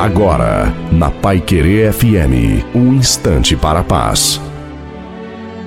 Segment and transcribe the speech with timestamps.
[0.00, 4.40] Agora, na Pai Querer FM, um instante para a paz.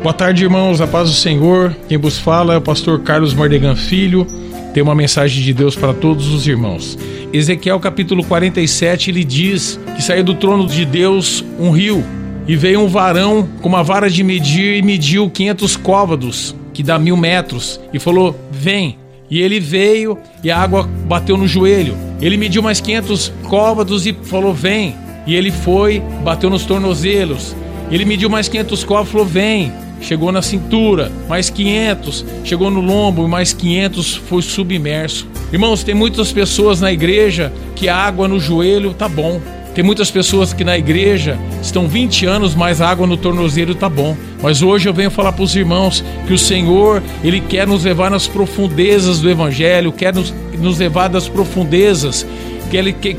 [0.02, 0.81] Boa tarde, irmãos.
[0.81, 1.78] A paz do Senhor.
[1.88, 4.26] Quem vos fala é o pastor Carlos Mordegan Filho.
[4.74, 6.97] Tem uma mensagem de Deus para todos os irmãos.
[7.31, 12.04] Ezequiel capítulo 47, ele diz que saiu do trono de Deus um rio
[12.47, 16.98] e veio um varão com uma vara de medir e mediu 500 côvados, que dá
[16.98, 18.98] mil metros, e falou: Vem.
[19.30, 22.12] E ele veio e a água bateu no joelho.
[22.23, 24.95] Ele mediu mais 500 côvados e falou: Vem.
[25.27, 27.54] E ele foi, bateu nos tornozelos.
[27.91, 29.73] Ele mediu mais 500 côvados e falou: Vem.
[29.99, 35.26] Chegou na cintura, mais 500, chegou no lombo, mais 500 foi submerso.
[35.52, 39.40] Irmãos, tem muitas pessoas na igreja que a água no joelho tá bom.
[39.74, 43.88] Tem muitas pessoas que na igreja estão 20 anos, mas a água no tornozelo tá
[43.88, 44.16] bom.
[44.41, 48.12] Mas hoje eu venho falar para os irmãos que o Senhor, Ele quer nos levar
[48.12, 52.25] nas profundezas do Evangelho, quer nos, nos levar das profundezas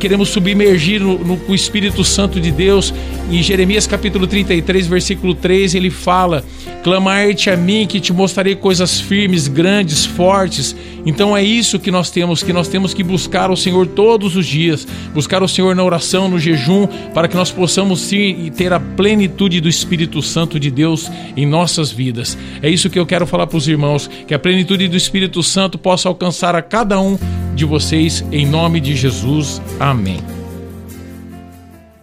[0.00, 2.92] queremos submergir no, no, no Espírito Santo de Deus.
[3.30, 6.44] Em Jeremias capítulo 33, versículo 3, ele fala:
[6.82, 10.74] Clamar-te a mim que te mostrarei coisas firmes, grandes, fortes.
[11.06, 14.44] Então é isso que nós temos, que nós temos que buscar o Senhor todos os
[14.44, 18.80] dias, buscar o Senhor na oração, no jejum, para que nós possamos sim ter a
[18.80, 22.36] plenitude do Espírito Santo de Deus em nossas vidas.
[22.60, 25.78] É isso que eu quero falar para os irmãos, que a plenitude do Espírito Santo
[25.78, 27.16] possa alcançar a cada um
[27.54, 29.62] de vocês, em nome de Jesus.
[29.80, 30.43] Amém.